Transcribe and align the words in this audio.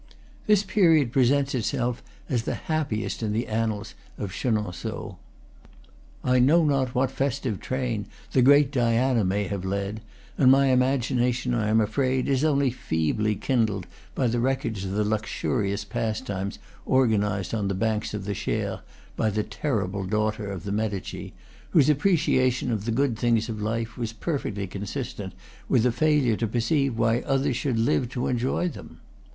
This 0.47 0.63
period 0.63 1.11
presents 1.11 1.53
itself 1.53 2.01
as 2.27 2.41
the 2.41 2.55
happiest 2.55 3.21
in 3.21 3.33
the 3.33 3.45
annals 3.45 3.93
of 4.17 4.33
Chenonceaux. 4.33 5.19
I 6.23 6.39
know 6.39 6.65
not 6.65 6.95
what 6.95 7.11
festive 7.11 7.59
train 7.59 8.07
the 8.31 8.41
great 8.41 8.71
Diana 8.71 9.23
may 9.23 9.43
have 9.43 9.63
led, 9.63 10.01
and 10.39 10.49
my 10.51 10.69
imagination, 10.71 11.53
I 11.53 11.67
am 11.69 11.79
afraid, 11.79 12.27
is 12.27 12.43
only 12.43 12.71
feebly 12.71 13.35
kindled 13.35 13.85
by 14.15 14.25
the 14.25 14.39
records 14.39 14.85
of 14.85 14.93
the 14.93 15.03
luxurious 15.03 15.85
pastimes 15.85 16.57
organized 16.87 17.53
on 17.53 17.67
the 17.67 17.75
banks 17.75 18.15
of 18.15 18.25
the 18.25 18.33
Cher 18.33 18.79
by 19.15 19.29
the 19.29 19.43
terrible 19.43 20.03
daughter 20.05 20.47
of 20.51 20.63
the 20.63 20.71
Medici, 20.71 21.33
whose 21.73 21.89
appreciation 21.89 22.71
of 22.71 22.85
the 22.85 22.91
good 22.91 23.19
things 23.19 23.49
of 23.49 23.61
life 23.61 23.99
was 23.99 24.13
perfectly 24.13 24.65
consistent 24.65 25.33
with 25.69 25.85
a 25.85 25.91
failure 25.91 26.37
to 26.37 26.47
perceive 26.47 26.97
why 26.97 27.19
others 27.19 27.55
should 27.55 27.77
live 27.77 28.09
to 28.09 28.25
enjoy, 28.25 28.67
them. 28.67 28.99